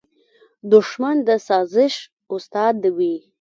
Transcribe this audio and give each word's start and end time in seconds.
دښمن 0.71 1.17
د 1.27 1.29
سازش 1.47 1.93
استاد 2.35 2.77
وي 2.97 3.15